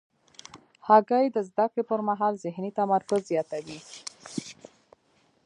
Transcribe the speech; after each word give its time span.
هګۍ 0.87 1.25
د 1.31 1.37
زده 1.49 1.65
کړې 1.71 1.83
پر 1.89 1.99
مهال 2.07 2.33
ذهني 2.43 2.71
تمرکز 2.79 3.21
زیاتوي. 3.31 3.79